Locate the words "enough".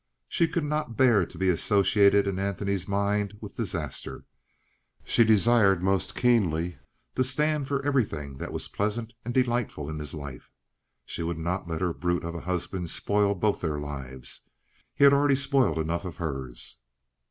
15.77-16.03